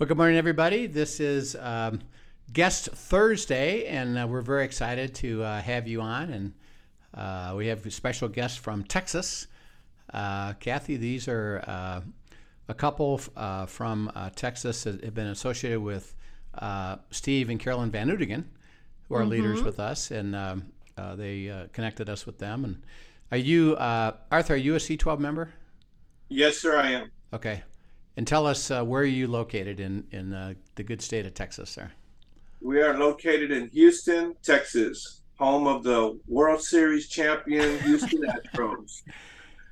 [0.00, 0.86] Well, good morning, everybody.
[0.86, 2.00] This is um,
[2.50, 6.30] Guest Thursday, and uh, we're very excited to uh, have you on.
[6.30, 6.54] And
[7.12, 9.46] uh, we have a special guest from Texas.
[10.14, 12.00] Uh, Kathy, these are uh,
[12.68, 16.14] a couple uh, from Texas that have been associated with
[17.10, 18.44] Steve and Carolyn Van Udigan,
[19.06, 19.32] who are mm-hmm.
[19.32, 20.64] leaders with us, and um,
[20.96, 22.64] they connected us with them.
[22.64, 22.82] And
[23.30, 25.52] are you, Arthur, are you a C12 member?
[26.30, 27.10] Yes, sir, I am.
[27.34, 27.64] Okay.
[28.16, 31.34] And tell us uh, where are you located in in uh, the good state of
[31.34, 31.90] Texas, sir?
[32.60, 39.02] We are located in Houston, Texas, home of the World Series champion Houston Astros.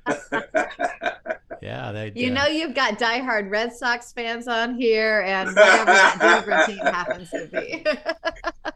[1.61, 2.11] yeah, they.
[2.15, 6.63] You uh, know, you've got diehard Red Sox fans on here, and whatever that Denver
[6.65, 7.85] team happens to be.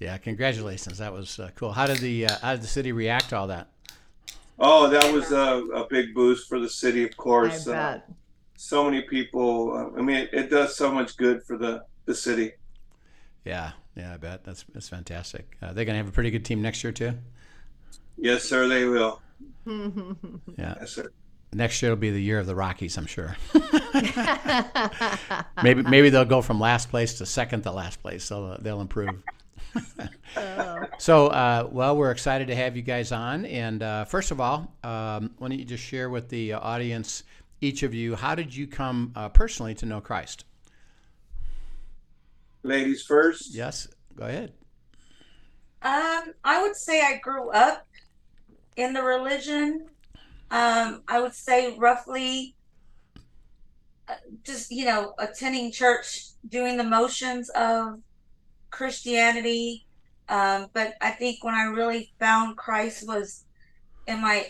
[0.00, 0.98] yeah, congratulations.
[0.98, 1.72] That was uh, cool.
[1.72, 3.68] How did the uh, how did the city react to all that?
[4.58, 7.66] Oh, that was a, a big boost for the city, of course.
[7.66, 8.08] I uh, bet.
[8.56, 9.72] so many people.
[9.72, 12.52] Uh, I mean, it, it, does so much good for the, the city.
[13.44, 15.56] Yeah, yeah, I bet that's that's fantastic.
[15.60, 17.12] Uh, they're gonna have a pretty good team next year too.
[18.16, 18.68] Yes, sir.
[18.68, 19.20] They will.
[19.66, 20.74] yeah.
[20.80, 21.10] Yes, sir.
[21.52, 23.36] Next year will be the year of the Rockies, I'm sure.
[25.62, 29.22] maybe maybe they'll go from last place to second to last place, so they'll improve.
[30.98, 33.44] So, uh, well, we're excited to have you guys on.
[33.46, 37.24] And uh, first of all, um, why don't you just share with the audience,
[37.60, 40.44] each of you, how did you come uh, personally to know Christ?
[42.62, 43.54] Ladies first.
[43.54, 44.52] Yes, go ahead.
[45.82, 47.86] Um, I would say I grew up
[48.76, 49.86] in the religion.
[50.50, 52.54] Um, I would say roughly
[54.08, 58.00] uh, just, you know, attending church, doing the motions of
[58.74, 59.86] Christianity.
[60.28, 63.44] Um, but I think when I really found Christ was
[64.06, 64.46] in my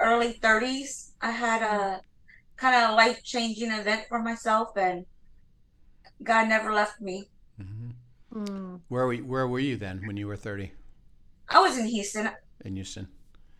[0.00, 1.10] early 30s.
[1.20, 2.00] I had a
[2.56, 5.04] kind of life changing event for myself, and
[6.22, 7.28] God never left me.
[7.60, 8.44] Mm-hmm.
[8.44, 8.80] Mm.
[8.88, 10.72] Where were you, Where were you then when you were 30?
[11.48, 12.30] I was in Houston.
[12.64, 13.08] In Houston.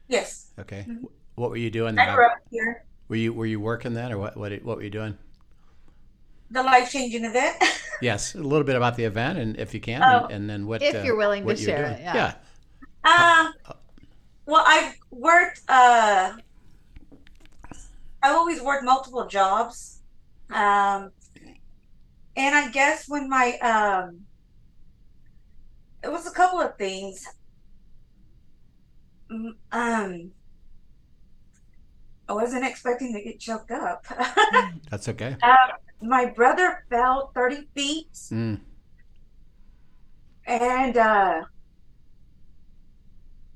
[0.09, 0.53] Yes.
[0.59, 0.87] Okay.
[0.89, 1.05] Mm-hmm.
[1.35, 1.99] What were you doing?
[1.99, 2.85] I grew up here.
[3.09, 4.37] Were you Were you working then, or what?
[4.37, 5.19] What What were you doing?
[6.51, 7.57] The life changing event.
[8.03, 10.67] yes, a little bit about the event, and if you can, oh, and, and, then
[10.67, 12.01] what if uh, you're willing to share it.
[12.01, 12.15] Yeah.
[12.15, 12.35] yeah.
[13.05, 13.73] Uh,
[14.47, 15.61] well, I've worked.
[15.69, 16.33] Uh,
[18.23, 20.03] I've always worked multiple jobs,
[20.51, 21.13] um,
[22.37, 24.21] and I guess when my um,
[26.03, 27.27] it was a couple of things.
[29.71, 30.33] Um,
[32.31, 34.05] I wasn't expecting to get choked up.
[34.91, 35.37] That's okay.
[35.43, 35.57] Uh,
[36.03, 38.13] my brother fell 30 feet.
[38.31, 38.61] Mm.
[40.47, 41.43] And uh,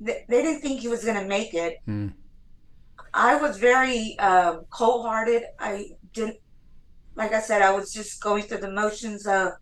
[0.00, 1.78] they, they didn't think he was going to make it.
[1.88, 2.12] Mm.
[3.12, 5.44] I was very um, cold hearted.
[5.58, 6.38] I didn't,
[7.14, 9.52] like I said, I was just going through the motions of,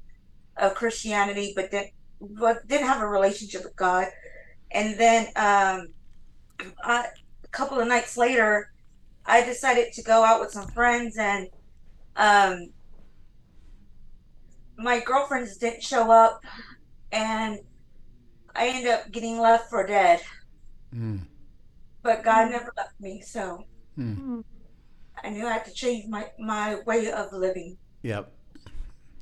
[0.56, 1.86] of Christianity, but then
[2.20, 4.06] but didn't have a relationship with God.
[4.70, 5.88] And then um,
[6.84, 7.06] I,
[7.44, 8.72] a couple of nights later,
[9.26, 11.48] I decided to go out with some friends and
[12.16, 12.68] um,
[14.76, 16.42] my girlfriends didn't show up,
[17.10, 17.58] and
[18.54, 20.20] I ended up getting left for dead.
[20.94, 21.22] Mm.
[22.02, 23.64] But God never left me, so
[23.98, 24.42] mm.
[25.22, 27.76] I knew I had to change my my way of living.
[28.02, 28.32] Yep.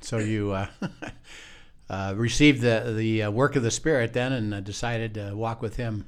[0.01, 0.67] So you uh,
[1.89, 5.61] uh, received the the uh, work of the Spirit then, and uh, decided to walk
[5.61, 6.07] with Him.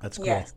[0.00, 0.26] That's cool.
[0.26, 0.54] Yes.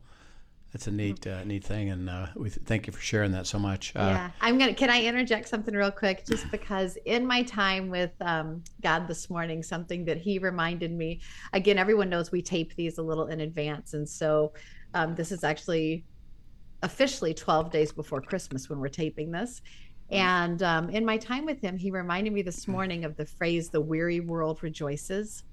[0.74, 3.46] That's a neat, uh, neat thing, and uh, we th- thank you for sharing that
[3.46, 3.96] so much.
[3.96, 4.74] Uh, yeah, I'm gonna.
[4.74, 6.26] Can I interject something real quick?
[6.26, 11.22] Just because in my time with um, God this morning, something that He reminded me.
[11.54, 14.54] Again, everyone knows we tape these a little in advance, and so
[14.96, 16.06] um, this is actually
[16.82, 19.62] officially 12 days before Christmas when we're taping this.
[20.10, 23.70] And um, in my time with Him, He reminded me this morning of the phrase
[23.70, 25.44] "the weary world rejoices."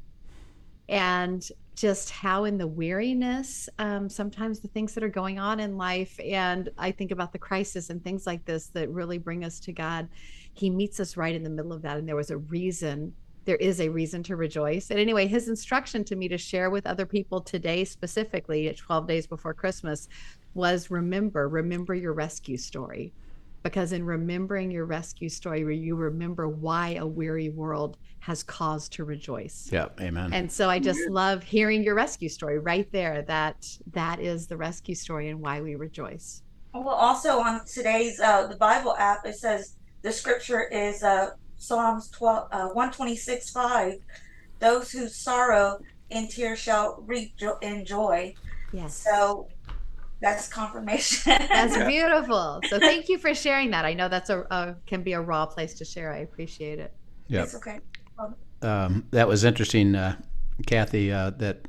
[0.91, 5.79] And just how in the weariness um, sometimes the things that are going on in
[5.79, 9.59] life and i think about the crisis and things like this that really bring us
[9.61, 10.09] to god
[10.53, 13.15] he meets us right in the middle of that and there was a reason
[13.45, 14.91] there is a reason to rejoice.
[14.91, 19.09] And anyway, his instruction to me to share with other people today, specifically at 12
[19.09, 20.09] days before Christmas,
[20.55, 23.13] was remember, remember your rescue story.
[23.63, 29.05] Because in remembering your rescue story, you remember why a weary world has cause to
[29.05, 29.69] rejoice.
[29.71, 30.33] Yep, amen.
[30.33, 33.23] And so I just love hearing your rescue story right there.
[33.23, 33.57] That
[33.93, 36.43] that is the rescue story and why we rejoice.
[36.73, 42.11] Well, also on today's uh, the Bible app, it says the scripture is uh, Psalms
[42.11, 43.95] 12, uh, 126 5.
[44.61, 45.79] Those who sorrow
[46.11, 48.35] in tears shall reap jo- in joy.
[48.73, 48.97] Yes.
[48.97, 49.49] So
[50.21, 51.33] that's confirmation.
[51.49, 52.61] That's beautiful.
[52.69, 53.85] So thank you for sharing that.
[53.85, 56.13] I know that's a, a can be a raw place to share.
[56.13, 56.93] I appreciate it.
[57.29, 57.45] Yep.
[57.45, 57.81] It's okay.
[58.63, 60.17] um, that was interesting, uh,
[60.67, 61.13] Kathy.
[61.13, 61.67] Uh, that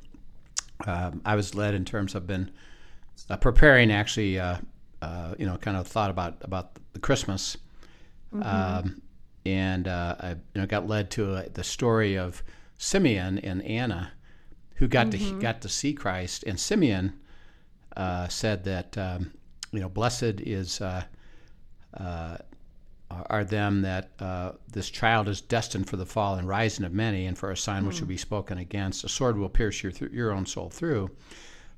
[0.86, 2.51] um, I was led in terms of been
[3.30, 3.92] uh, preparing.
[3.92, 4.57] Actually, uh,
[5.01, 7.56] uh, you know, kind of thought about about the Christmas,
[8.42, 9.01] um,
[9.45, 12.44] and uh, I you know got led to uh, the story of
[12.77, 14.12] Simeon and Anna,
[14.75, 17.13] who got to got to see Christ, and Simeon
[17.97, 19.31] uh, said that um,
[19.71, 20.81] you know blessed is.
[20.81, 21.03] Uh,
[21.97, 22.38] uh,
[23.29, 27.25] are them that uh, this child is destined for the fall and rising of many,
[27.25, 29.03] and for a sign which will be spoken against.
[29.03, 31.11] A sword will pierce your th- your own soul through.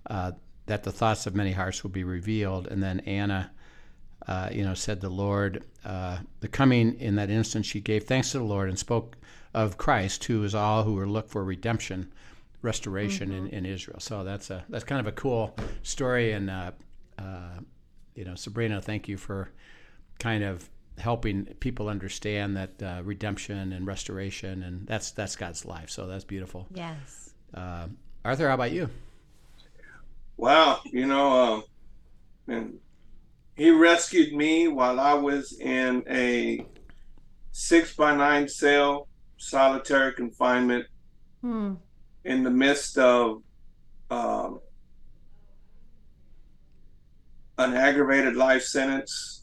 [0.07, 0.33] Uh,
[0.65, 2.67] that the thoughts of many hearts will be revealed.
[2.67, 3.51] And then Anna,
[4.27, 8.31] uh, you know, said the Lord, uh, the coming in that instant, she gave thanks
[8.31, 9.17] to the Lord and spoke
[9.53, 12.11] of Christ, who is all who are look for redemption,
[12.63, 13.99] restoration in, in Israel.
[13.99, 16.31] So that's a that's kind of a cool story.
[16.31, 16.71] And uh,
[17.19, 17.59] uh,
[18.15, 19.51] you know, Sabrina, thank you for
[20.17, 20.67] kind of
[20.97, 25.91] helping people understand that uh, redemption and restoration, and that's that's God's life.
[25.91, 26.67] So that's beautiful.
[26.73, 27.33] Yes.
[27.53, 27.87] Uh,
[28.25, 28.89] Arthur, how about you?
[30.37, 31.63] Wow, you know, um,
[32.47, 32.79] and
[33.55, 36.65] he rescued me while I was in a
[37.51, 39.07] six by nine cell,
[39.37, 40.87] solitary confinement,
[41.43, 41.73] Hmm.
[42.25, 43.41] In the midst of
[44.09, 44.59] um,
[47.57, 49.39] an aggravated life sentence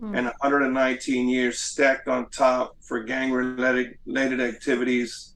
[0.00, 0.14] Hmm.
[0.14, 5.34] and 119 years stacked on top for gang related related activities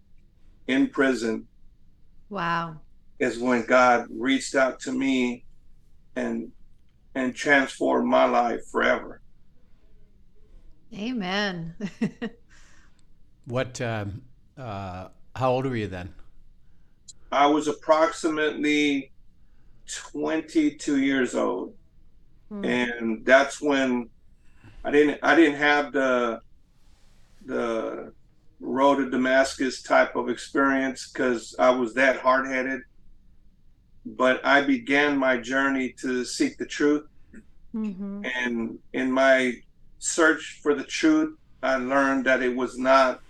[0.66, 1.46] in prison
[2.31, 2.81] Wow.
[3.19, 5.44] is when God reached out to me
[6.16, 6.50] and
[7.14, 9.20] and transformed my life forever.
[10.94, 11.75] Amen.
[13.44, 13.78] What?
[13.82, 14.22] Um,
[14.58, 16.14] uh, how old were you then?
[17.32, 19.12] I was approximately
[20.12, 21.75] 22 years old
[22.49, 22.64] Hmm.
[22.64, 24.08] and that's when
[24.84, 26.40] I didn't I didn't have the
[27.44, 28.12] the
[28.61, 32.82] road to Damascus type of experience because I was that hard headed.
[34.05, 37.05] But I began my journey to seek the truth,
[37.75, 38.25] Mhm.
[38.34, 39.61] and in my
[39.99, 43.20] search for the truth, I learned that it was not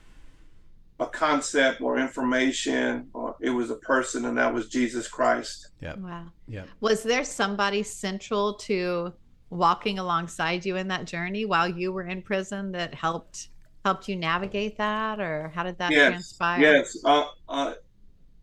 [1.00, 3.08] a concept or information,
[3.40, 5.68] or it was a person, and that was Jesus Christ.
[5.80, 5.94] Yeah.
[5.96, 6.26] Wow.
[6.48, 6.64] Yeah.
[6.80, 9.12] Was there somebody central to
[9.50, 13.48] walking alongside you in that journey while you were in prison that helped
[13.84, 16.60] helped you navigate that, or how did that yes, transpire?
[16.60, 17.74] Yes, uh, uh,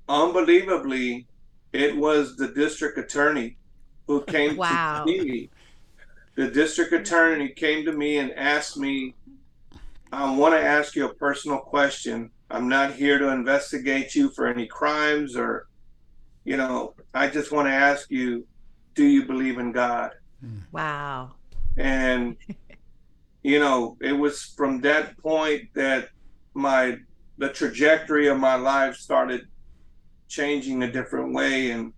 [0.08, 1.28] unbelievably,
[1.74, 3.58] it was the district attorney
[4.08, 5.04] who came Wow.
[5.06, 5.50] to see me.
[6.36, 9.16] The district attorney came to me and asked me,
[10.12, 12.32] "I want to ask you a personal question.
[12.54, 15.68] I'm not here to investigate you for any crimes or,
[16.44, 18.46] you know, I just want to ask you,
[18.94, 20.12] do you believe in God?"
[20.72, 21.32] Wow.
[21.78, 22.36] and
[23.44, 26.10] you know it was from that point that
[26.54, 26.98] my
[27.38, 29.42] the trajectory of my life started
[30.28, 31.94] changing a different way and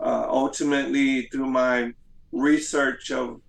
[0.00, 1.92] uh, ultimately through my
[2.32, 3.40] research of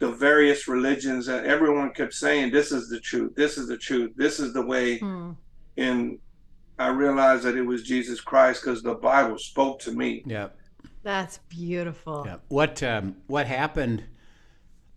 [0.00, 4.10] the various religions that everyone kept saying this is the truth this is the truth
[4.16, 5.32] this is the way Hmm.
[5.82, 6.18] And
[6.78, 10.58] i realized that it was jesus christ because the bible spoke to me Yep.
[11.04, 12.22] That's beautiful.
[12.24, 12.42] Yep.
[12.48, 12.82] What?
[12.82, 14.04] Um, what happened?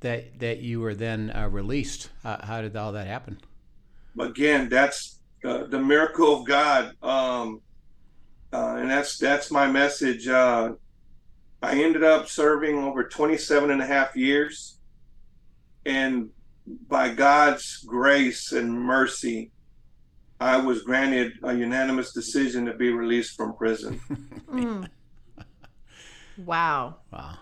[0.01, 2.09] That that you were then uh, released.
[2.21, 3.39] How, how did all that happen?
[4.19, 7.59] again that's uh, the miracle of god um
[8.53, 10.71] uh, and that's that's my message uh
[11.61, 14.77] i ended up serving over 27 and a half years
[15.85, 16.29] and
[16.87, 19.51] by god's grace and mercy
[20.53, 23.99] i was granted a unanimous decision to be released from prison
[24.51, 24.87] Mm.
[26.37, 26.97] Wow.
[27.11, 27.35] Wow.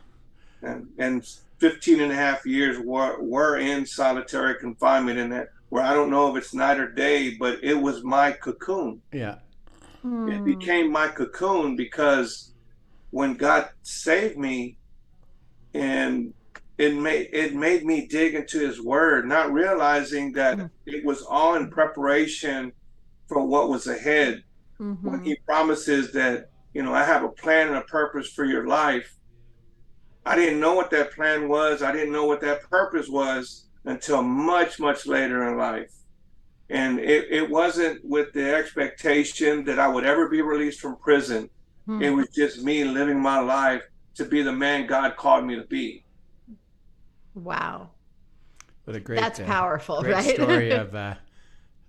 [0.61, 1.25] and and
[1.59, 6.09] 15 and a half years were, were in solitary confinement in that where i don't
[6.11, 9.35] know if it's night or day but it was my cocoon Yeah.
[9.35, 10.43] it Hmm.
[10.53, 12.29] became my cocoon because
[13.11, 14.77] when God saved me
[15.73, 16.33] and
[16.77, 20.69] it made it made me dig into his word, not realizing that Mm.
[20.87, 22.73] it was all in preparation
[23.33, 24.43] for what was ahead.
[24.79, 25.09] Mm-hmm.
[25.09, 28.67] When he promises that, you know, I have a plan and a purpose for your
[28.67, 29.15] life.
[30.25, 31.81] I didn't know what that plan was.
[31.81, 35.91] I didn't know what that purpose was until much, much later in life.
[36.69, 41.49] And it, it wasn't with the expectation that I would ever be released from prison.
[41.85, 42.01] Hmm.
[42.01, 43.83] It was just me living my life
[44.15, 46.05] to be the man God called me to be.
[47.35, 47.89] Wow.
[48.85, 50.35] What a great That's uh, powerful, great right?
[50.35, 51.15] story of uh,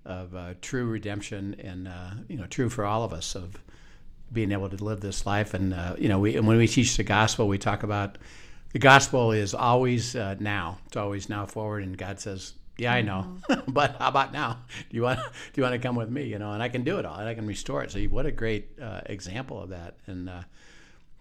[0.04, 3.58] of uh, true redemption and uh, you know true for all of us of
[4.32, 5.54] being able to live this life.
[5.54, 8.18] And uh, you know we and when we teach the gospel we talk about
[8.72, 10.78] the gospel is always uh, now.
[10.86, 11.84] It's always now forward.
[11.84, 14.58] And God says yeah I know but how about now?
[14.90, 16.24] Do you want do you want to come with me?
[16.24, 17.18] You know and I can do it all.
[17.18, 17.90] And I can restore it.
[17.90, 19.96] So what a great uh, example of that.
[20.06, 20.42] And uh,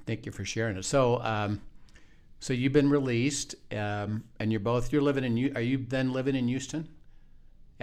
[0.05, 0.85] thank you for sharing it.
[0.85, 1.61] So um,
[2.39, 6.35] so you've been released um, and you're both you're living in are you then living
[6.35, 6.89] in Houston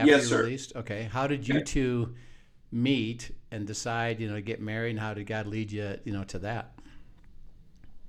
[0.00, 0.44] after Yes, you're sir.
[0.44, 2.14] released okay how did you two
[2.72, 6.12] meet and decide you know to get married and how did God lead you you
[6.12, 6.72] know to that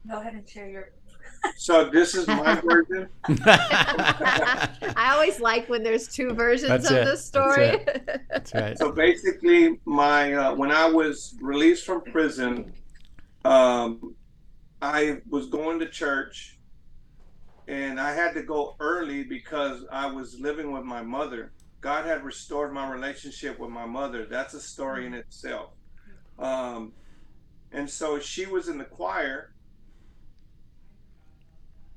[0.10, 0.89] Go ahead and share your.
[1.57, 3.07] So this is my version.
[3.45, 7.05] I always like when there's two versions That's of it.
[7.05, 7.86] the That's story.
[8.29, 12.74] that's right So basically, my uh, when I was released from prison,
[13.45, 14.15] um,
[14.81, 16.60] I was going to church,
[17.67, 21.53] and I had to go early because I was living with my mother.
[21.81, 24.25] God had restored my relationship with my mother.
[24.25, 25.71] That's a story in itself.
[26.38, 26.93] Um,
[27.71, 29.53] and so she was in the choir.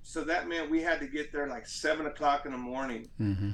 [0.03, 3.09] So that meant we had to get there like seven o'clock in the morning.
[3.19, 3.51] hmm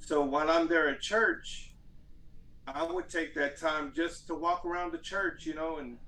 [0.00, 1.74] So while I'm there at church,
[2.66, 5.98] I would take that time just to walk around the church, you know, and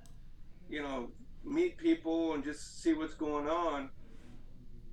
[0.69, 1.09] you know,
[1.45, 3.91] meet people and just see what's going on.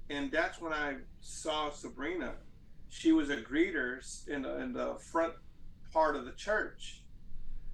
[0.10, 2.36] And that's when I saw Sabrina.
[2.98, 5.34] She was a greeter in the, in the front
[5.94, 7.01] part of the church.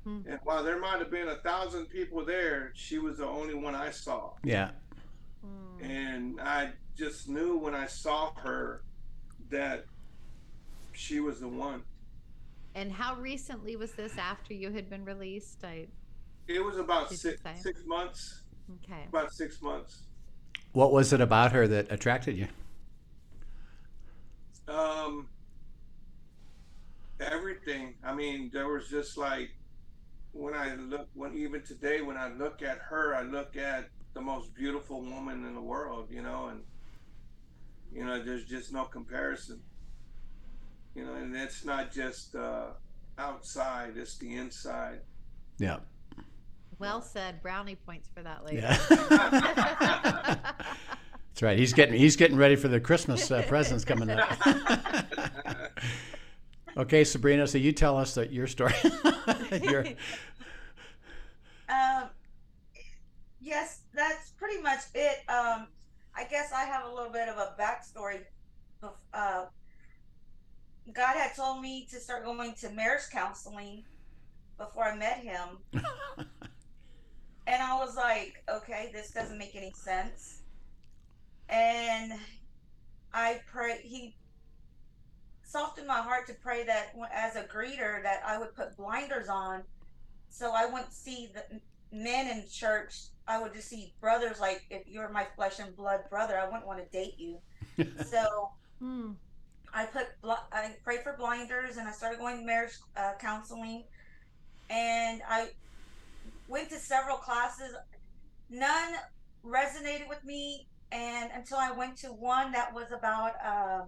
[0.03, 0.19] Hmm.
[0.27, 3.73] And while there might have been a thousand people there, she was the only one
[3.73, 4.31] I saw.
[4.43, 4.71] yeah
[5.45, 5.83] Mm.
[5.83, 8.83] And I just knew when I saw her
[9.49, 9.85] that
[10.93, 11.83] she was the one.
[12.75, 15.63] And how recently was this after you had been released?
[15.63, 15.87] I
[16.47, 18.43] It was about six, six months.
[18.85, 19.05] okay.
[19.09, 20.03] About six months.
[20.71, 22.47] what was it about her that attracted you
[24.67, 25.27] Um,
[27.19, 27.95] everything.
[28.03, 29.51] I mean, there was just like
[30.31, 34.21] when I look, when even today, when I look at her, I look at the
[34.21, 36.07] most beautiful woman in the world.
[36.09, 36.61] You know, and
[37.93, 39.61] you know, there's just no comparison.
[40.95, 42.67] You know, and it's not just uh,
[43.17, 44.99] outside; it's the inside.
[45.59, 45.77] yeah
[46.79, 47.41] Well said.
[47.41, 48.57] Brownie points for that lady.
[48.61, 50.37] yeah
[51.33, 54.29] that's right he's getting he's getting ready for the Christmas uh, presents coming up
[56.77, 58.73] okay Sabrina so you tell us that your story
[59.61, 59.85] your
[61.69, 62.09] Um,
[63.41, 65.17] yes, that's pretty much it.
[65.29, 65.67] Um,
[66.15, 68.19] I guess I have a little bit of a backstory.
[68.81, 69.45] Of, uh,
[70.93, 73.83] God had told me to start going to marriage counseling
[74.57, 75.57] before I met him,
[77.47, 80.42] and I was like, okay, this doesn't make any sense.
[81.53, 82.13] And
[83.13, 84.15] I pray he
[85.43, 89.63] softened my heart to pray that as a greeter that I would put blinders on
[90.29, 91.61] so I wouldn't see the
[91.95, 92.95] men in church.
[93.27, 96.65] I would just see brothers like if you're my flesh and blood brother, I wouldn't
[96.65, 97.37] want to date you.
[98.03, 99.11] so Hmm.
[99.73, 103.85] I put bl- I prayed for blinders and I started going to marriage uh, counseling,
[104.69, 105.49] and I
[106.47, 107.73] went to several classes.
[108.49, 108.93] None
[109.45, 113.87] resonated with me, and until I went to one that was about um,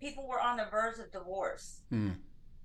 [0.00, 1.80] people were on the verge of divorce.
[1.90, 2.10] Hmm.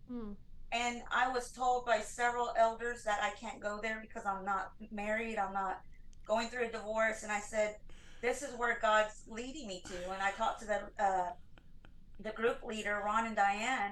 [0.07, 0.31] Hmm.
[0.71, 4.71] And I was told by several elders that I can't go there because I'm not
[4.91, 5.37] married.
[5.37, 5.81] I'm not
[6.25, 7.23] going through a divorce.
[7.23, 7.75] And I said,
[8.21, 11.31] "This is where God's leading me to." And I talked to the uh,
[12.21, 13.91] the group leader, Ron and Diane,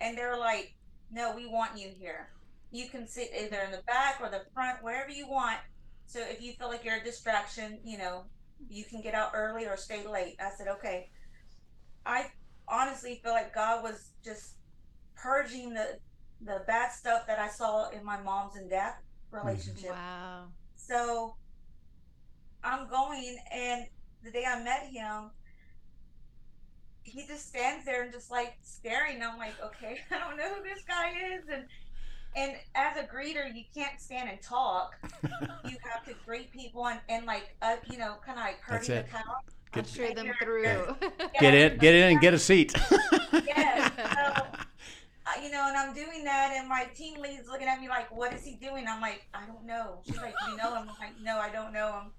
[0.00, 0.72] and they're like,
[1.10, 2.30] "No, we want you here.
[2.70, 5.58] You can sit either in the back or the front, wherever you want.
[6.06, 8.26] So if you feel like you're a distraction, you know,
[8.68, 11.10] you can get out early or stay late." I said, "Okay."
[12.06, 12.26] I
[12.68, 14.56] honestly feel like God was just
[15.16, 15.98] purging the
[16.40, 18.94] the bad stuff that I saw in my mom's and dad
[19.30, 19.90] relationship.
[19.90, 19.92] Mm-hmm.
[19.92, 20.44] Wow.
[20.76, 21.36] So
[22.62, 23.86] I'm going, and
[24.22, 25.30] the day I met him,
[27.02, 29.22] he just stands there and just like staring.
[29.22, 31.64] I'm like, okay, I don't know who this guy is, and
[32.36, 34.96] and as a greeter, you can't stand and talk.
[35.64, 38.86] you have to greet people and and like uh, you know, kind of like That's
[38.86, 39.06] herding it.
[39.06, 39.22] the cow.
[39.72, 40.96] Get- Usher them through.
[41.40, 42.72] get in get in and get a seat
[43.32, 43.90] Yes.
[43.96, 44.42] So,
[45.26, 48.14] uh, you know, and I'm doing that, and my team lead's looking at me like,
[48.14, 50.96] "What is he doing?" I'm like, "I don't know." She's like, "You know him?" I'm
[51.00, 52.12] like, "No, I don't know him."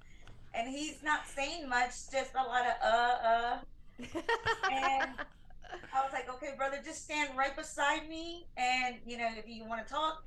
[0.53, 3.57] And he's not saying much, just a lot of uh, uh.
[4.71, 5.09] And
[5.93, 9.65] I was like, "Okay, brother, just stand right beside me, and you know, if you
[9.65, 10.25] want to talk,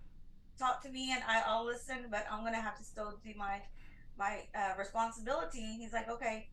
[0.58, 2.06] talk to me, and I, I'll listen.
[2.10, 3.60] But I'm gonna have to still do my
[4.18, 6.48] my uh, responsibility." And he's like, "Okay."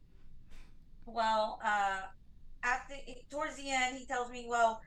[1.05, 2.01] Well, uh,
[2.63, 2.95] after
[3.29, 4.81] towards the end, he tells me, "Well."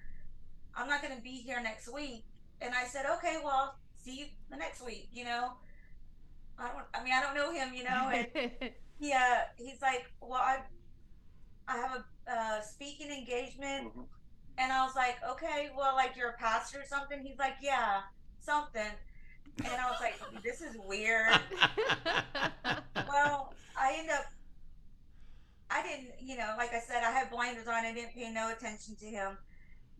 [0.78, 2.24] I'm not going to be here next week.
[2.60, 5.52] And I said, okay, well, see you the next week, you know?
[6.58, 8.10] I don't, I mean, I don't know him, you know?
[8.12, 8.26] And
[9.00, 10.58] he, uh, he's like, well, I,
[11.66, 13.94] I have a uh, speaking engagement.
[13.94, 14.06] Mhm.
[14.58, 17.20] And I was like, okay, well, like you're a pastor or something?
[17.22, 18.00] He's like, yeah,
[18.40, 18.90] something.
[19.64, 21.28] And I was like, this is weird.
[23.08, 24.24] well, I end up,
[25.70, 27.84] I didn't, you know, like I said, I had blinders on.
[27.84, 29.38] I didn't pay no attention to him.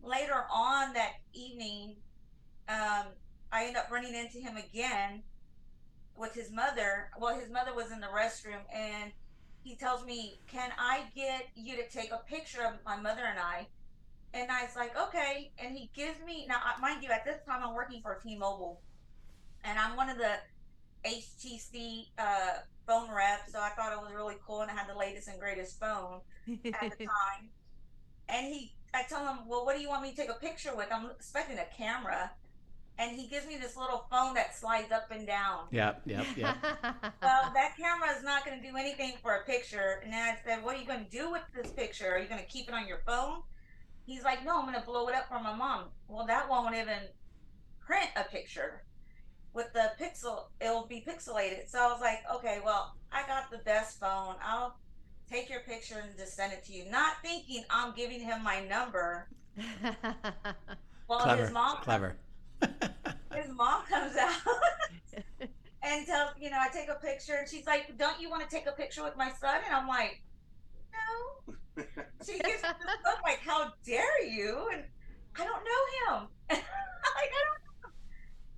[0.03, 1.95] Later on that evening,
[2.67, 3.05] um,
[3.51, 5.23] I end up running into him again
[6.17, 7.09] with his mother.
[7.19, 9.11] Well, his mother was in the restroom, and
[9.63, 13.39] he tells me, "Can I get you to take a picture of my mother and
[13.39, 13.67] I?"
[14.33, 17.63] And I was like, "Okay." And he gives me now, mind you, at this time
[17.63, 18.81] I'm working for T-Mobile,
[19.63, 20.37] and I'm one of the
[21.05, 24.97] HTC uh, phone reps, so I thought it was really cool, and I had the
[24.97, 27.49] latest and greatest phone at the time.
[28.27, 30.75] And he, I tell him, well, what do you want me to take a picture
[30.75, 30.87] with?
[30.91, 32.31] I'm expecting a camera.
[32.99, 35.67] And he gives me this little phone that slides up and down.
[35.71, 36.57] Yep, yep, yep.
[37.21, 40.01] Well, that camera is not going to do anything for a picture.
[40.03, 42.11] And then I said, what are you going to do with this picture?
[42.13, 43.41] Are you going to keep it on your phone?
[44.05, 45.85] He's like, no, I'm going to blow it up for my mom.
[46.09, 47.07] Well, that won't even
[47.79, 48.83] print a picture.
[49.53, 51.69] With the pixel, it'll be pixelated.
[51.69, 54.35] So I was like, okay, well, I got the best phone.
[54.43, 54.75] I'll
[55.31, 56.83] take your picture and just send it to you.
[56.89, 59.29] Not thinking I'm giving him my number.
[61.09, 62.17] Well, clever, his mom, clever.
[63.41, 64.35] His mom comes out
[65.83, 68.55] and tells, you know, I take a picture, and she's like, "Don't you want to
[68.55, 70.21] take a picture with my son?" And I'm like,
[70.93, 71.53] "No."
[72.25, 74.83] She gives me this look like, "How dare you?" And
[75.39, 76.27] I don't know him.
[76.49, 77.61] like I don't.
[77.81, 77.89] Know.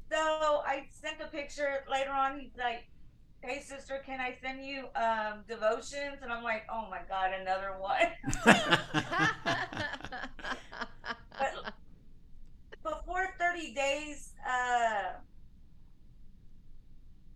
[0.10, 2.40] So I sent a picture later on.
[2.40, 2.90] He's like,
[3.44, 7.76] "Hey sister, can I send you um, devotions?" And I'm like, "Oh my god, another
[7.78, 8.08] one."
[11.42, 11.71] But
[13.52, 15.14] 30 days, uh,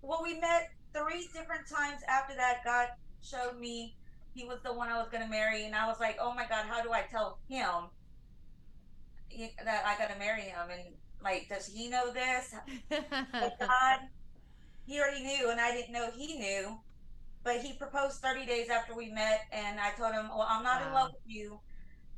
[0.02, 2.62] well, we met three different times after that.
[2.64, 2.88] God
[3.22, 3.96] showed me
[4.34, 5.66] he was the one I was going to marry.
[5.66, 7.90] And I was like, oh my God, how do I tell him
[9.64, 10.70] that I got to marry him?
[10.72, 12.54] And like, does he know this?
[12.90, 14.00] God,
[14.86, 16.78] he already knew, and I didn't know he knew.
[17.44, 20.82] But he proposed 30 days after we met, and I told him, Well, I'm not
[20.82, 21.60] in love with you.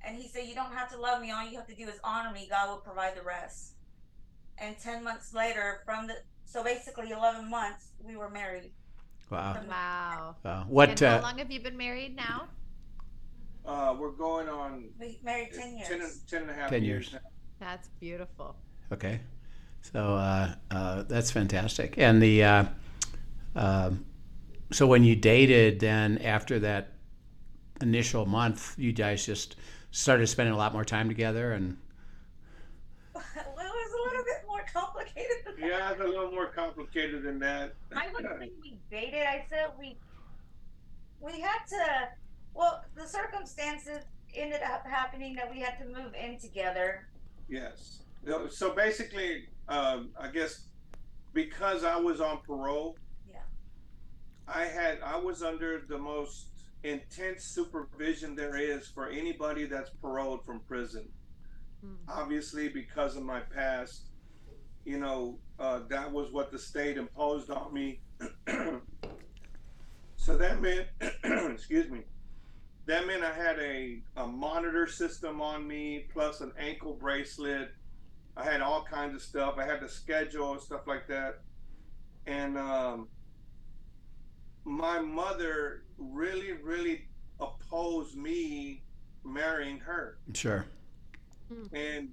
[0.05, 1.31] And he said, You don't have to love me.
[1.31, 2.47] All you have to do is honor me.
[2.49, 3.76] God will provide the rest.
[4.59, 6.15] And 10 months later, from the
[6.45, 8.71] so basically 11 months, we were married.
[9.29, 9.57] wow.
[9.69, 10.35] wow.
[10.43, 10.65] wow.
[10.67, 10.89] What?
[10.89, 12.47] and how Uh, long have you been married now?
[13.65, 15.87] Uh, we're going on We married 10 years.
[15.89, 17.11] 10, and- 10 and a half 10 years.
[17.11, 17.21] years.
[17.59, 18.55] That's beautiful.
[18.91, 19.19] okay.
[19.93, 21.97] So uh, uh, that's fantastic.
[21.97, 22.65] And the uh,
[23.55, 24.05] um,
[24.71, 26.93] so when you dated, then after that
[27.81, 29.55] initial month, you guys just
[29.91, 31.77] started spending a lot more time together, and
[33.13, 35.46] well, it was a little bit more complicated than that.
[35.57, 37.73] Yeah, it's a little more complicated than that.
[37.95, 39.23] I wouldn't say we dated.
[39.23, 39.97] I said we
[41.19, 42.09] we had to.
[42.53, 44.03] Well, the circumstances
[44.35, 47.07] ended up happening that we had to move in together.
[47.47, 48.03] Yes.
[48.49, 50.65] So basically, um, I guess
[51.33, 52.97] because I was on parole,
[53.29, 53.37] Yeah.
[54.47, 56.47] I had I was under the most
[56.83, 61.07] intense supervision there is for anybody that's paroled from prison.
[61.85, 61.95] Mm.
[62.07, 64.06] Obviously, because of my past,
[64.87, 67.99] you know, uh, that was what the state imposed on me.
[70.15, 70.87] so that meant,
[71.51, 72.03] excuse me,
[72.85, 77.71] that meant I had a, a monitor system on me, plus an ankle bracelet.
[78.37, 79.55] I had all kinds of stuff.
[79.57, 81.41] I had the schedule and stuff like that.
[82.25, 83.09] And um,
[84.63, 87.09] my mother really, really
[87.41, 88.83] opposed me
[89.25, 90.65] marrying her sure.
[91.73, 92.09] and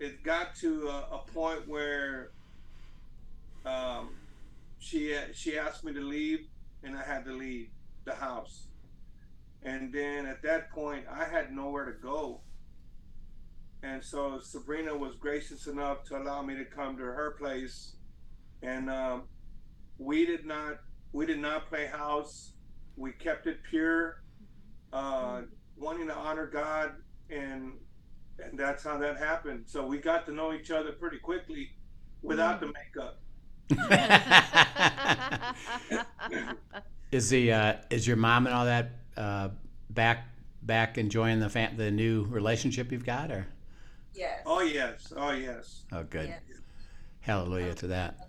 [0.00, 2.30] it got to a, a point where
[3.64, 4.10] um,
[4.78, 6.46] she she asked me to leave,
[6.82, 7.68] and I had to leave
[8.04, 8.66] the house.
[9.62, 12.40] And then at that point, I had nowhere to go.
[13.82, 17.94] And so Sabrina was gracious enough to allow me to come to her place,
[18.62, 19.24] and um,
[19.98, 20.78] we did not
[21.12, 22.52] we did not play house.
[22.96, 24.22] We kept it pure,
[24.92, 25.42] uh,
[25.76, 26.92] wanting to honor God
[27.30, 27.74] and
[28.42, 29.64] and that's how that happened.
[29.66, 31.70] So we got to know each other pretty quickly
[32.22, 33.18] without the makeup.
[37.12, 39.48] is the uh, is your mom and all that uh,
[39.90, 40.26] back
[40.62, 43.46] back enjoying the fam- the new relationship you've got or
[44.14, 44.40] Yes.
[44.46, 45.82] Oh yes, oh yes.
[45.92, 46.40] oh good Yes.
[47.20, 48.28] hallelujah to that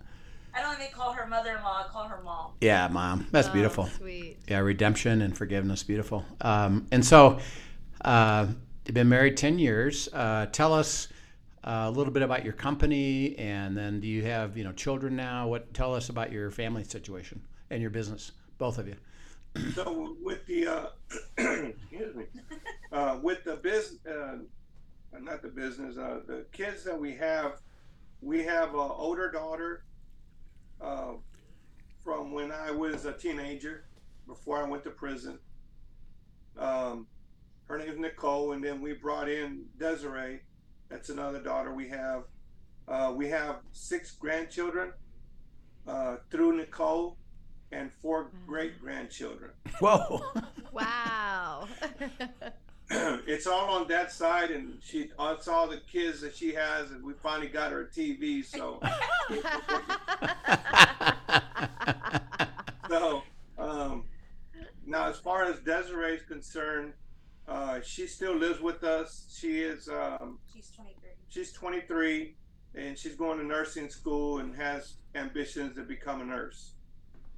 [0.54, 1.84] I don't even call her mother-in-law.
[1.86, 2.52] I call her mom.
[2.60, 4.38] yeah mom that's Oh, beautiful Sweet.
[4.48, 7.38] yeah redemption and forgiveness beautiful um, and so
[8.04, 8.46] uh,
[8.84, 10.08] you've been married 10 years.
[10.12, 11.08] Uh, tell us
[11.64, 15.16] uh, a little bit about your company and then do you have you know children
[15.16, 15.48] now?
[15.48, 18.96] What tell us about your family situation and your business both of you.
[19.74, 20.86] So with the uh,
[21.38, 22.24] excuse me,
[22.92, 24.38] uh, with the business, uh,
[25.18, 27.60] not the business, uh, the kids that we have,
[28.20, 29.84] we have an older daughter
[32.02, 33.84] from when I was a teenager,
[34.26, 35.38] before I went to prison.
[36.58, 37.06] Um,
[37.70, 40.40] her name is Nicole, and then we brought in Desiree.
[40.88, 42.24] That's another daughter we have.
[42.88, 44.92] Uh, we have six grandchildren
[45.86, 47.16] uh, through Nicole,
[47.70, 49.52] and four great grandchildren.
[49.78, 50.20] whoa
[50.72, 51.68] Wow.
[52.90, 57.04] it's all on that side, and she it's all the kids that she has, and
[57.04, 58.44] we finally got her a TV.
[58.44, 58.80] So,
[62.88, 63.22] so
[63.58, 64.06] um,
[64.84, 66.94] now as far as Desiree is concerned,
[67.80, 69.26] uh, she still lives with us.
[69.36, 71.10] She is um, She's 23.
[71.28, 72.36] she's 23,
[72.74, 76.72] and she's going to nursing school and has ambitions to become a nurse.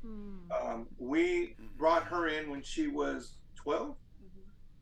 [0.05, 0.39] Hmm.
[0.51, 3.91] Um, we brought her in when she was 12.
[3.91, 3.97] Mhm.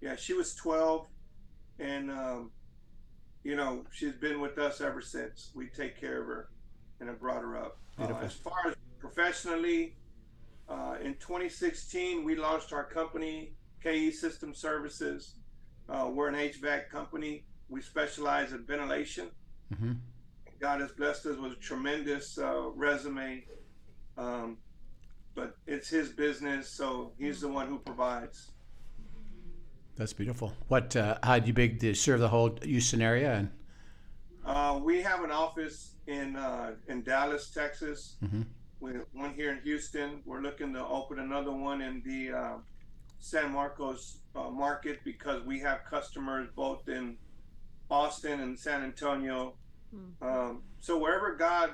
[0.00, 1.06] Yeah, she was 12,
[1.78, 2.50] and um,
[3.44, 5.50] you know she's been with us ever since.
[5.54, 6.48] We take care of her,
[7.00, 7.78] and have brought her up.
[7.98, 9.94] Uh, as far as professionally,
[10.70, 15.34] uh, in 2016 we launched our company, KE System Services.
[15.90, 17.44] Uh, we're an HVAC company.
[17.68, 19.28] We specialize in ventilation.
[19.76, 19.92] hmm
[20.60, 23.46] God has blessed us with a tremendous uh, resume.
[24.18, 24.58] Um,
[25.34, 28.50] but it's his business, so he's the one who provides.
[29.96, 30.52] That's beautiful.
[30.68, 30.94] What?
[30.96, 33.32] Uh, how do you big to serve the whole Houston area?
[33.34, 33.50] And
[34.44, 38.16] Uh, we have an office in uh, in Dallas, Texas.
[38.22, 38.44] Mhm.
[38.80, 40.20] We one here in Houston.
[40.26, 42.56] We're looking to open another one in the uh,
[43.18, 47.16] San Marcos uh, market because we have customers both in
[47.90, 49.54] Austin and San Antonio.
[49.90, 50.26] Hmm.
[50.28, 51.72] Um, so wherever God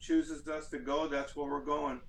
[0.00, 2.00] chooses us to go, that's where we're going.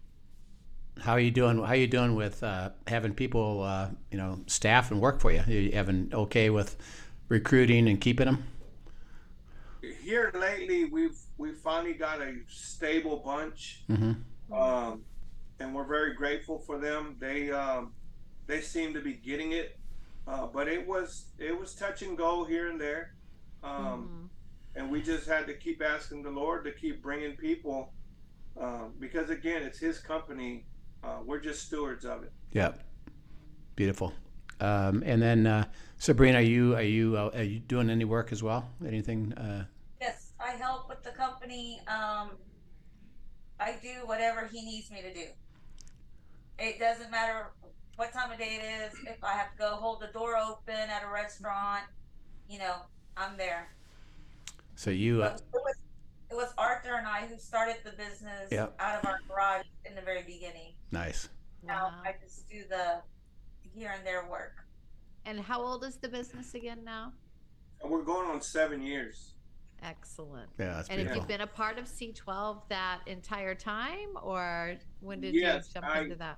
[0.99, 1.57] how are you doing?
[1.57, 5.31] How are you doing with uh, having people, uh, you know, staff and work for
[5.31, 5.43] you?
[5.47, 6.75] You having okay with
[7.29, 8.43] recruiting and keeping them?
[10.01, 13.83] Here lately, we've we finally got a stable bunch.
[13.87, 14.13] hmm
[14.51, 15.03] um,
[15.59, 17.15] and we're very grateful for them.
[17.19, 17.93] They um,
[18.47, 19.79] they seem to be getting it,
[20.27, 23.15] uh, but it was it was touch and go here and there,
[23.63, 24.29] um,
[24.75, 27.93] and we just had to keep asking the Lord to keep bringing people,
[28.59, 30.65] um, because again, it's His company.
[31.03, 32.31] Uh, we're just stewards of it.
[32.51, 32.71] Yeah,
[33.75, 34.13] Beautiful.
[34.61, 35.65] Um, and then uh,
[35.97, 38.69] Sabrina, are you are you uh, are you doing any work as well?
[38.85, 39.33] Anything?
[39.33, 39.65] Uh,
[39.99, 41.81] Yes, I help with the company.
[41.87, 42.31] Um,
[43.59, 45.25] I do whatever he needs me to do.
[46.57, 47.47] It doesn't matter
[47.95, 48.99] what time of day it is.
[49.07, 51.83] If I have to go hold the door open at a restaurant,
[52.49, 52.75] you know,
[53.17, 53.69] I'm there.
[54.75, 55.23] so you.
[55.23, 55.75] Uh, But it was,
[56.31, 58.75] it was Arthur and I who started the business Yep.
[58.79, 60.73] out of our garage in the very beginning.
[60.91, 61.29] nice.
[61.63, 62.01] Now Wow.
[62.05, 63.01] I just do the
[63.73, 64.67] here and there work.
[65.25, 67.13] And how old is the business again now?
[67.81, 69.33] And we're going on seven years.
[69.81, 70.49] Excellent.
[70.59, 71.21] Yeah, that's And have beautiful.
[71.23, 75.87] you been a part of C12 that entire time, or when did Yes, you jump
[75.87, 76.37] I- into that?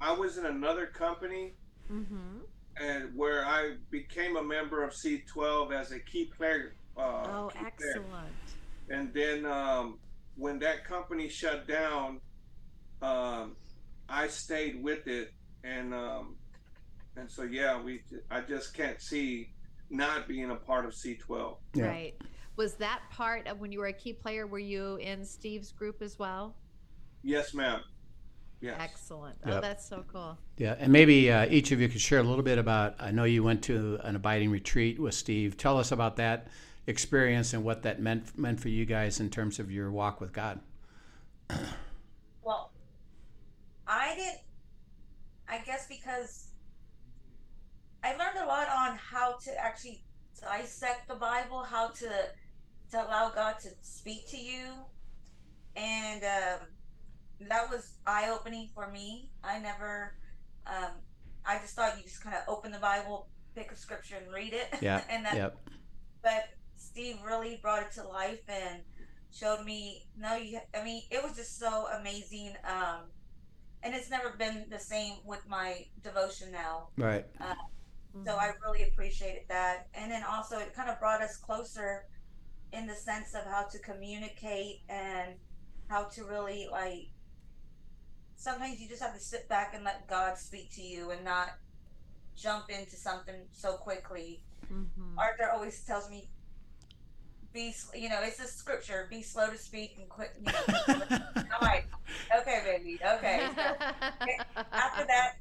[0.00, 1.54] I was in another company
[1.92, 2.38] Mm-hmm.
[2.80, 6.74] and where I became a member of C12 as a key player.
[6.96, 7.68] Uh, Oh, key player.
[7.68, 8.34] excellent.
[8.90, 9.98] and then um,
[10.36, 12.20] when that company shut down,
[13.02, 13.54] um,
[14.08, 15.30] I stayed with it,
[15.62, 16.36] and um,
[17.16, 19.50] and so yeah, we I just can't see
[19.90, 21.56] not being a part of C12.
[21.74, 21.84] Yeah.
[21.86, 22.14] Right.
[22.56, 24.46] Was that part of when you were a key player?
[24.48, 26.56] Were you in Steve's group as well?
[27.22, 27.80] Yes, ma'am.
[28.60, 28.76] Yes.
[28.80, 29.36] Excellent.
[29.44, 29.62] Oh, Yep.
[29.62, 30.38] that's so cool.
[30.56, 32.94] Yeah, and maybe uh, each of you could share a little bit about.
[32.98, 35.56] I know you went to an abiding retreat with Steve.
[35.56, 36.48] Tell us about that
[36.86, 40.32] experience and what that meant meant for you guys in terms of your walk with
[40.32, 40.60] God.
[42.42, 42.72] Well,
[43.86, 44.40] I didn't.
[45.48, 46.48] I guess because
[48.02, 50.02] I learned a lot on how to actually
[50.40, 52.08] dissect the Bible, how to
[52.90, 54.66] to allow God to speak to you,
[55.76, 56.66] and um,
[57.40, 59.30] that was eye opening for me.
[59.44, 60.14] I never.
[60.66, 60.92] Um,
[61.44, 64.52] I just thought you just kind of open the Bible, pick a scripture, and read
[64.52, 64.68] it.
[64.80, 65.68] Yeah, and that Yep.
[66.22, 68.80] but Steve really brought it to life and
[69.32, 70.06] showed me.
[70.16, 70.60] No, you.
[70.74, 72.54] I mean, it was just so amazing.
[72.64, 73.02] Um,
[73.82, 76.88] and it's never been the same with my devotion now.
[76.96, 77.24] Right.
[77.40, 77.54] Uh,
[78.24, 79.88] so I really appreciated that.
[79.94, 82.04] And then also, it kind of brought us closer
[82.72, 85.34] in the sense of how to communicate and
[85.88, 87.08] how to really like.
[88.36, 91.50] Sometimes you just have to sit back and let God speak to you and not
[92.36, 94.42] jump into something so quickly.
[94.70, 95.14] Mhm.
[95.16, 96.28] Arthur always tells me,
[97.52, 99.06] "Be, you know, it's a scripture.
[99.10, 100.64] Be slow to speak and quick." You know,
[101.50, 101.88] I'm like,
[102.40, 103.76] "Okay, baby, okay." So
[104.72, 105.36] after that,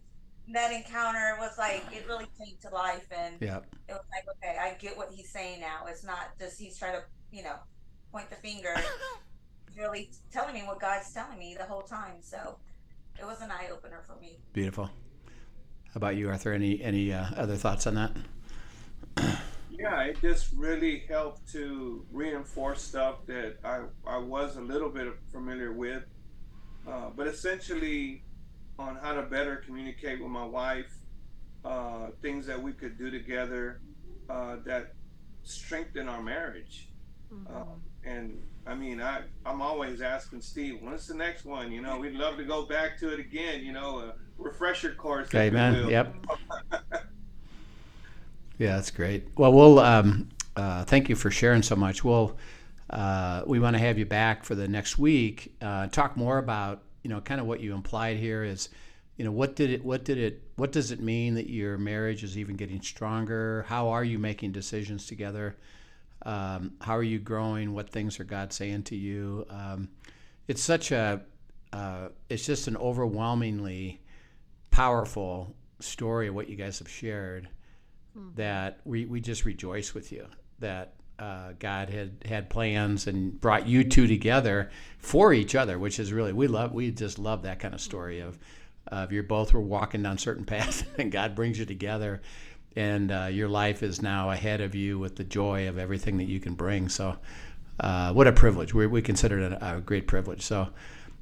[0.50, 3.58] that encounter was like it really came to life, and Yeah.
[3.88, 5.86] it was like, okay, I get what he's saying now.
[5.88, 7.58] It's not just he's trying to, you know,
[8.12, 8.76] point the finger.
[9.76, 12.22] Really telling me what God's telling me the whole time.
[12.22, 12.58] So
[13.20, 14.38] it was an eye opener for me.
[14.54, 14.86] Beautiful.
[14.86, 14.92] How
[15.96, 16.54] about you, Arthur?
[16.54, 18.12] Any any uh, other thoughts on that?
[19.78, 25.08] Yeah, it just really helped to reinforce stuff that I, I was a little bit
[25.34, 26.04] familiar with.
[26.88, 28.24] Uh, but essentially,
[28.80, 30.94] on how to better communicate with my wife,
[31.66, 33.82] uh, things that we could do together
[34.30, 34.94] uh, that
[35.44, 36.90] strengthen our marriage.
[37.34, 37.80] Mhm.
[38.06, 41.72] And I mean, I, I'm always asking Steve, when's the next one?
[41.72, 45.34] You know, we'd love to go back to it again, you know, a refresher course.
[45.34, 45.90] you Amen.
[45.90, 46.16] Yep.
[48.58, 49.28] Yeah, that's great.
[49.38, 52.04] Well, we'll um, uh, thank you for sharing so much.
[52.04, 52.38] We'll
[52.90, 55.56] uh, we want to have you back for the next week.
[55.62, 58.70] Uh, talk more about you know kind of what you implied here is
[59.18, 62.24] you know what did it what did it what does it mean that your marriage
[62.24, 63.66] is even getting stronger?
[63.68, 65.58] How are you making decisions together?
[66.24, 67.74] Um, how are you growing?
[67.74, 69.46] What things are God saying to you?
[69.50, 69.90] Um,
[70.48, 71.22] it's such a
[71.74, 74.02] uh, it's just an overwhelmingly
[74.72, 77.50] powerful story of what you guys have shared
[78.36, 80.26] that we, we just rejoice with you
[80.60, 86.00] that uh, God had had plans and brought you two together for each other, which
[86.00, 88.38] is really we love we just love that kind of story of
[88.88, 92.22] of you both were walking down certain paths and God brings you together
[92.76, 96.26] and uh, your life is now ahead of you with the joy of everything that
[96.26, 96.90] you can bring.
[96.90, 97.18] So
[97.80, 98.74] uh, what a privilege.
[98.74, 100.42] We, we consider it a, a great privilege.
[100.42, 100.70] So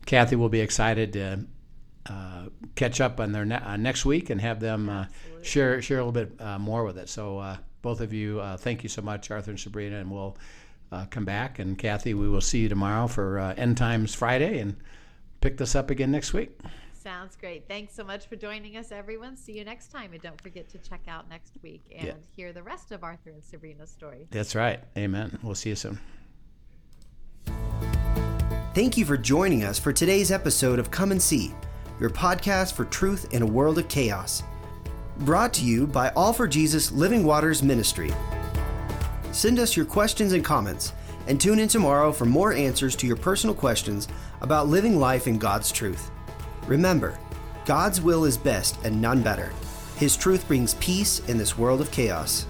[0.06, 1.46] Kathy will be excited to
[2.08, 5.06] uh, catch up on their ne- uh, next week and have them uh,
[5.42, 7.10] share share a little bit uh, more with it.
[7.10, 10.38] So uh, both of you, uh, thank you so much, Arthur and Sabrina, and we'll
[10.92, 11.60] uh, come back.
[11.60, 14.76] And Kathy, we will see you tomorrow for uh, End Times Friday and
[15.42, 16.58] pick this up again next week.
[17.04, 17.68] Sounds great.
[17.68, 19.36] Thanks so much for joining us, everyone.
[19.36, 20.13] See you next time.
[20.13, 22.13] And don't forget to check out next week and Yeah.
[22.34, 24.28] hear the rest of Arthur and Sabrina's story.
[24.32, 24.80] That's right.
[24.98, 25.38] Amen.
[25.44, 26.00] We'll see you soon.
[28.74, 31.54] Thank you for joining us for today's episode of Come and See,
[32.00, 34.42] your podcast for truth in a world of chaos.
[35.20, 38.12] Brought to you by All for Jesus Living Waters Ministry.
[39.32, 40.94] Send us your questions and comments,
[41.28, 44.08] and tune in tomorrow for more answers to your personal questions
[44.42, 46.10] about living life in God's truth.
[46.67, 47.19] Remember,
[47.65, 49.52] God's will is best and none better.
[49.97, 52.45] His truth brings peace in this world of chaos.